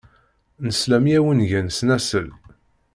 Nesla 0.65 0.97
mi 1.03 1.13
awen-gan 1.17 1.67
snasel. 1.77 2.29